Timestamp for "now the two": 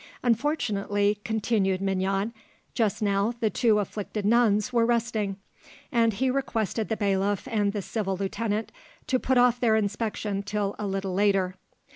3.03-3.77